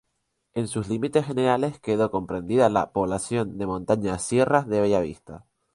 En 0.55 0.67
sus 0.67 0.89
límites 0.89 1.27
generales 1.27 1.79
quedó 1.79 2.09
comprendida 2.09 2.69
la 2.69 2.91
""Población 2.91 3.59
de 3.59 3.67
Montañas 3.67 4.23
Sierras 4.23 4.67
de 4.67 4.81
Bellavista"". 4.81 5.45